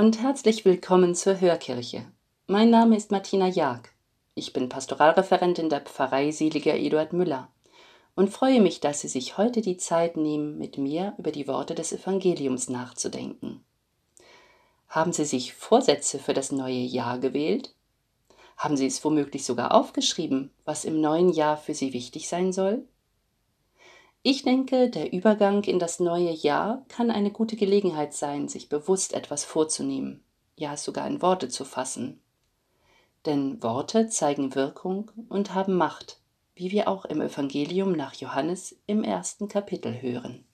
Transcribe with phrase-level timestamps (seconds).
[0.00, 2.06] Und herzlich willkommen zur Hörkirche.
[2.46, 3.90] Mein Name ist Martina Jag.
[4.34, 7.48] Ich bin Pastoralreferentin der Pfarrei Seliger Eduard Müller
[8.14, 11.74] und freue mich, dass Sie sich heute die Zeit nehmen, mit mir über die Worte
[11.74, 13.62] des Evangeliums nachzudenken.
[14.88, 17.74] Haben Sie sich Vorsätze für das neue Jahr gewählt?
[18.56, 22.86] Haben Sie es womöglich sogar aufgeschrieben, was im neuen Jahr für Sie wichtig sein soll?
[24.22, 29.14] Ich denke, der Übergang in das neue Jahr kann eine gute Gelegenheit sein, sich bewusst
[29.14, 30.22] etwas vorzunehmen,
[30.56, 32.20] ja sogar in Worte zu fassen.
[33.24, 36.20] Denn Worte zeigen Wirkung und haben Macht,
[36.54, 40.44] wie wir auch im Evangelium nach Johannes im ersten Kapitel hören.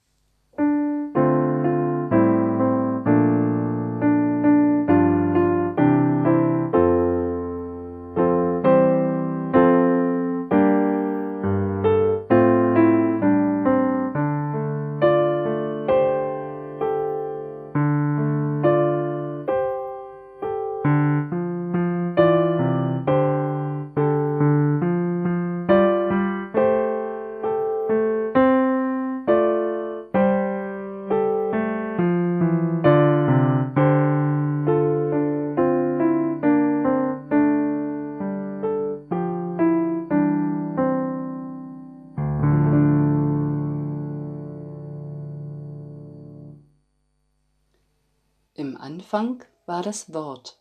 [49.07, 50.59] Anfang war das Wort,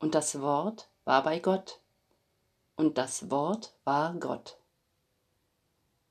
[0.00, 1.78] und das Wort war bei Gott,
[2.74, 4.58] und das Wort war Gott.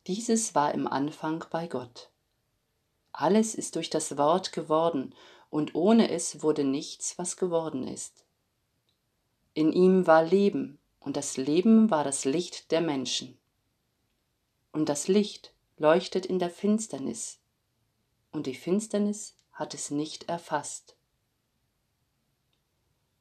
[0.08, 2.10] Dieses war im Anfang bei Gott.
[3.12, 5.14] Alles ist durch das Wort geworden,
[5.50, 8.24] und ohne es wurde nichts, was geworden ist.
[9.54, 13.38] In ihm war Leben, und das Leben war das Licht der Menschen.
[14.72, 17.40] Und das Licht leuchtet in der Finsternis,
[18.32, 20.97] und die Finsternis hat es nicht erfasst.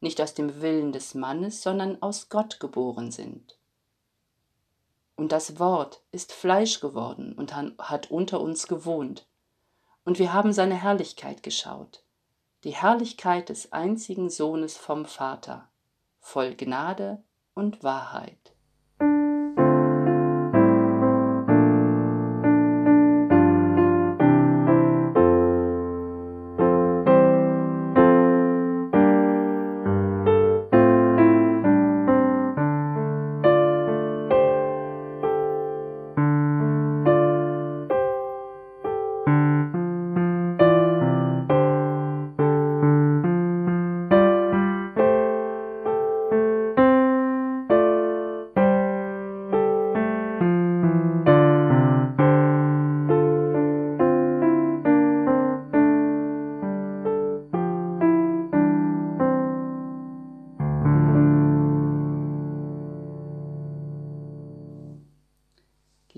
[0.00, 3.58] nicht aus dem Willen des Mannes, sondern aus Gott geboren sind.
[5.16, 9.26] Und das Wort ist Fleisch geworden und hat unter uns gewohnt,
[10.04, 12.02] und wir haben seine Herrlichkeit geschaut,
[12.64, 15.68] die Herrlichkeit des einzigen Sohnes vom Vater,
[16.20, 17.22] voll Gnade
[17.54, 18.54] und Wahrheit.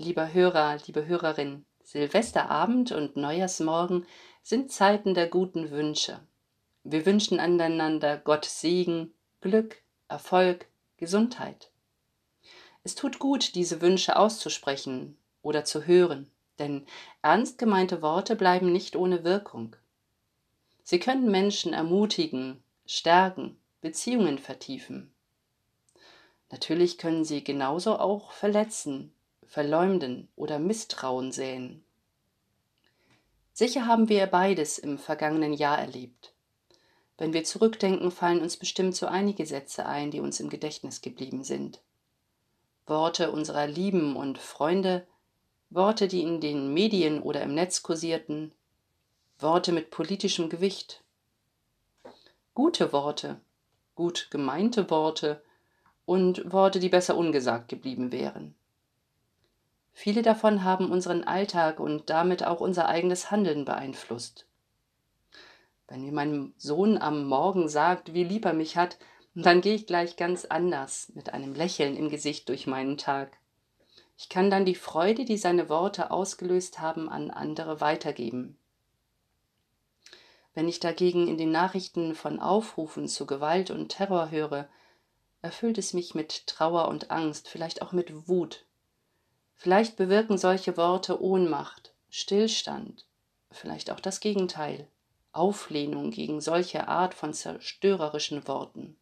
[0.01, 4.07] Lieber Hörer, liebe Hörerin, Silvesterabend und Neujahrsmorgen
[4.41, 6.19] sind Zeiten der guten Wünsche.
[6.83, 10.65] Wir wünschen aneinander Gott Segen, Glück, Erfolg,
[10.97, 11.69] Gesundheit.
[12.83, 16.87] Es tut gut, diese Wünsche auszusprechen oder zu hören, denn
[17.21, 19.75] ernst gemeinte Worte bleiben nicht ohne Wirkung.
[20.81, 25.13] Sie können Menschen ermutigen, stärken, Beziehungen vertiefen.
[26.49, 29.13] Natürlich können sie genauso auch verletzen,
[29.51, 31.83] verleumden oder Misstrauen säen.
[33.51, 36.33] Sicher haben wir beides im vergangenen Jahr erlebt.
[37.17, 41.43] Wenn wir zurückdenken, fallen uns bestimmt so einige Sätze ein, die uns im Gedächtnis geblieben
[41.43, 41.81] sind.
[42.87, 45.05] Worte unserer Lieben und Freunde,
[45.69, 48.53] Worte, die in den Medien oder im Netz kursierten,
[49.37, 51.03] Worte mit politischem Gewicht.
[52.53, 53.41] Gute Worte,
[53.95, 55.43] gut gemeinte Worte
[56.05, 58.55] und Worte, die besser ungesagt geblieben wären.
[59.93, 64.47] Viele davon haben unseren Alltag und damit auch unser eigenes Handeln beeinflusst.
[65.87, 68.97] Wenn mir mein Sohn am Morgen sagt, wie lieb er mich hat,
[69.35, 73.37] dann gehe ich gleich ganz anders, mit einem Lächeln im Gesicht durch meinen Tag.
[74.17, 78.57] Ich kann dann die Freude, die seine Worte ausgelöst haben, an andere weitergeben.
[80.53, 84.67] Wenn ich dagegen in den Nachrichten von Aufrufen zu Gewalt und Terror höre,
[85.41, 88.65] erfüllt es mich mit Trauer und Angst, vielleicht auch mit Wut.
[89.61, 93.05] Vielleicht bewirken solche Worte Ohnmacht, Stillstand,
[93.51, 94.87] vielleicht auch das Gegenteil,
[95.33, 98.97] Auflehnung gegen solche Art von zerstörerischen Worten.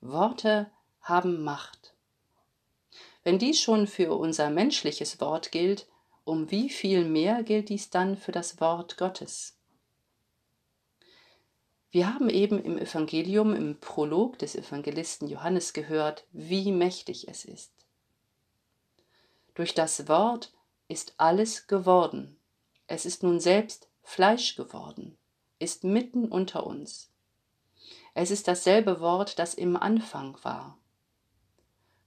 [0.00, 0.70] Worte
[1.02, 1.94] haben Macht.
[3.24, 5.88] Wenn dies schon für unser menschliches Wort gilt,
[6.22, 9.56] um wie viel mehr gilt dies dann für das Wort Gottes?
[11.90, 17.79] Wir haben eben im Evangelium, im Prolog des Evangelisten Johannes gehört, wie mächtig es ist.
[19.60, 20.54] Durch das Wort
[20.88, 22.38] ist alles geworden.
[22.86, 25.18] Es ist nun selbst Fleisch geworden,
[25.58, 27.10] ist mitten unter uns.
[28.14, 30.78] Es ist dasselbe Wort, das im Anfang war.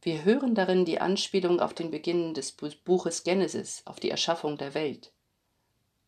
[0.02, 4.74] Wir hören darin die Anspielung auf den Beginn des Buches Genesis, auf die Erschaffung der
[4.74, 5.14] Welt.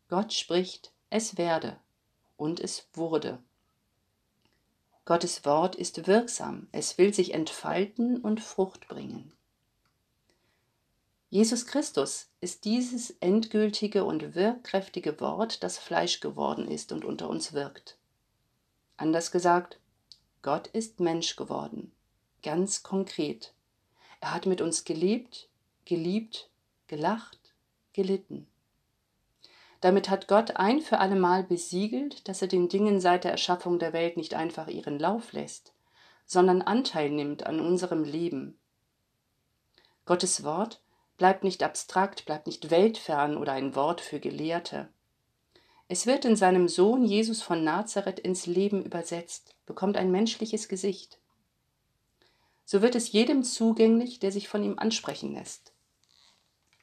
[0.09, 1.79] Gott spricht, es werde,
[2.37, 3.37] und es wurde.
[5.05, 9.31] Gottes Wort ist wirksam, es will sich entfalten und Frucht bringen.
[11.29, 17.53] Jesus Christus ist dieses endgültige und wirkkräftige Wort, das Fleisch geworden ist und unter uns
[17.53, 17.97] wirkt.
[18.97, 19.79] Anders gesagt,
[20.41, 21.91] Gott ist Mensch geworden,
[22.43, 23.53] ganz konkret.
[24.21, 25.49] Er hat mit uns gelebt,
[25.85, 26.49] geliebt,
[26.87, 27.53] gelacht,
[27.93, 28.47] gelitten.
[29.81, 33.93] Damit hat Gott ein für allemal besiegelt, dass er den Dingen seit der Erschaffung der
[33.93, 35.73] Welt nicht einfach ihren Lauf lässt,
[36.25, 38.57] sondern Anteil nimmt an unserem Leben.
[40.05, 40.81] Gottes Wort
[41.17, 44.89] bleibt nicht abstrakt, bleibt nicht weltfern oder ein Wort für Gelehrte.
[45.87, 51.19] Es wird in seinem Sohn Jesus von Nazareth ins Leben übersetzt, bekommt ein menschliches Gesicht
[52.65, 55.71] so wird es jedem zugänglich, der sich von ihm ansprechen lässt.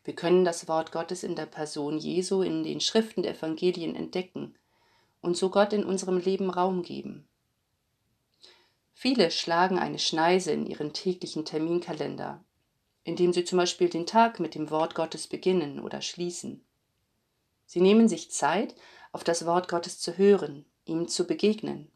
[0.04, 4.54] Wir können das Wort Gottes in der Person Jesu in den Schriften der Evangelien entdecken
[5.20, 7.28] und so Gott in unserem Leben Raum geben.
[8.94, 12.44] Viele schlagen eine Schneise in ihren täglichen Terminkalender,
[13.04, 16.64] indem sie zum Beispiel den Tag mit dem Wort Gottes beginnen oder schließen.
[17.66, 18.74] Sie nehmen sich Zeit,
[19.12, 21.90] auf das Wort Gottes zu hören, ihm zu begegnen.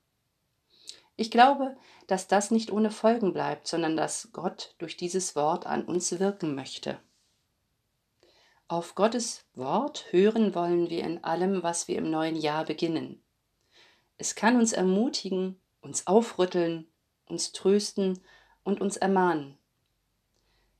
[1.16, 1.76] Ich glaube,
[2.06, 6.54] dass das nicht ohne Folgen bleibt, sondern dass Gott durch dieses Wort an uns wirken
[6.54, 6.98] möchte.
[8.68, 13.22] Auf Gottes Wort hören wollen wir in allem, was wir im neuen Jahr beginnen.
[14.18, 16.88] Es kann uns ermutigen, uns aufrütteln,
[17.26, 18.20] uns trösten
[18.64, 19.56] und uns ermahnen.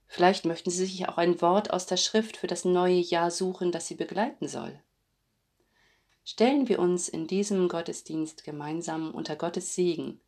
[0.07, 3.73] Vielleicht möchten Sie sich auch ein Wort aus der Schrift für das neue Jahr suchen,
[3.73, 4.81] das Sie begleiten soll.
[6.25, 10.21] Stellen wir uns in diesem Gottesdienst gemeinsam unter Gottes Segen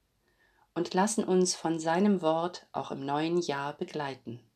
[0.74, 4.47] und lassen uns von seinem Wort auch im neuen Jahr begleiten.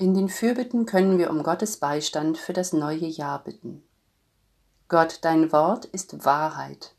[0.00, 3.82] In den Fürbitten können wir um Gottes Beistand für das neue Jahr bitten.
[4.86, 6.94] Gott, dein Wort ist Wahrheit.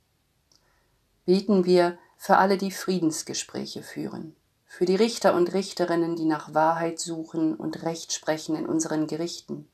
[1.25, 6.99] Beten wir für alle, die Friedensgespräche führen, für die Richter und Richterinnen, die nach Wahrheit
[6.99, 9.69] suchen und Recht sprechen in unseren Gerichten,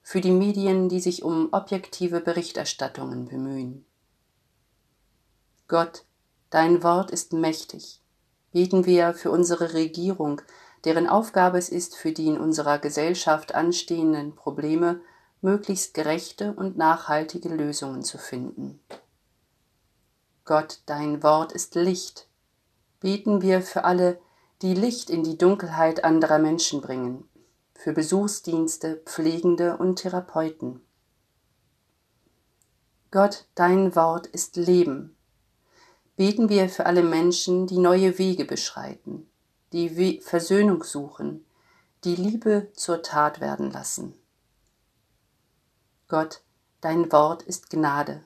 [0.00, 3.84] für die Medien, die sich um objektive Berichterstattungen bemühen.
[5.66, 6.06] Gott,
[6.48, 8.00] dein Wort ist mächtig.
[8.52, 10.40] Beten wir für unsere Regierung,
[10.84, 15.00] deren Aufgabe es ist, für die in unserer Gesellschaft anstehenden Probleme
[15.40, 18.80] möglichst gerechte und nachhaltige Lösungen zu finden.
[20.44, 22.26] Gott, dein Wort ist Licht.
[23.00, 24.18] Beten wir für alle,
[24.62, 27.28] die Licht in die Dunkelheit anderer Menschen bringen,
[27.74, 30.80] für Besuchsdienste, Pflegende und Therapeuten.
[33.10, 35.16] Gott, dein Wort ist Leben.
[36.16, 39.27] Beten wir für alle Menschen, die neue Wege beschreiten,
[39.72, 41.44] die Versöhnung suchen,
[42.04, 44.14] die Liebe zur Tat werden lassen.
[46.06, 46.42] Gott,
[46.80, 48.24] dein Wort ist Gnade.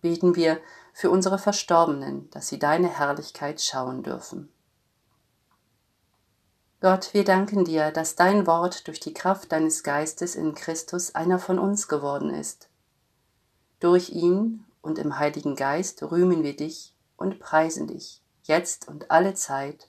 [0.00, 0.60] Beten wir
[0.92, 4.52] für unsere Verstorbenen, dass sie deine Herrlichkeit schauen dürfen.
[6.80, 11.38] Gott, wir danken dir, dass dein Wort durch die Kraft deines Geistes in Christus einer
[11.38, 12.68] von uns geworden ist.
[13.80, 19.34] Durch ihn und im Heiligen Geist rühmen wir dich und preisen dich, jetzt und alle
[19.34, 19.88] Zeit.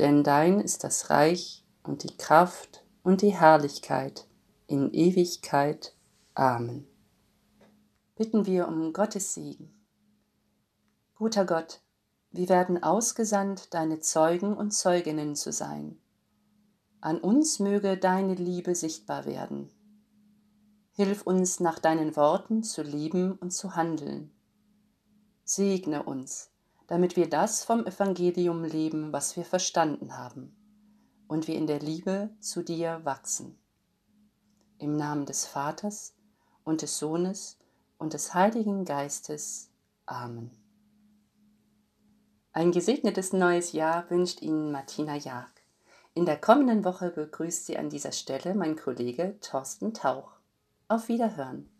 [0.00, 4.26] Denn dein ist das Reich und die Kraft und die Herrlichkeit
[4.66, 5.94] in Ewigkeit.
[6.32, 6.86] Amen.
[8.16, 9.74] Bitten wir um Gottes Segen.
[11.16, 11.82] Guter Gott,
[12.30, 16.00] wir werden ausgesandt, deine Zeugen und Zeuginnen zu sein.
[17.02, 19.68] An uns möge deine Liebe sichtbar werden.
[20.92, 24.32] Hilf uns nach deinen Worten zu lieben und zu handeln.
[25.44, 26.50] Segne uns,
[26.90, 30.56] damit wir das vom Evangelium leben, was wir verstanden haben,
[31.28, 33.56] und wir in der Liebe zu dir wachsen.
[34.78, 36.16] Im Namen des Vaters
[36.64, 37.60] und des Sohnes
[37.96, 39.70] und des Heiligen Geistes.
[40.04, 40.50] Amen.
[42.52, 45.46] Ein gesegnetes neues Jahr wünscht Ihnen Martina Jag.
[46.14, 50.32] In der kommenden Woche begrüßt Sie an dieser Stelle mein Kollege Thorsten Tauch.
[50.88, 51.70] Auf Wiederhören.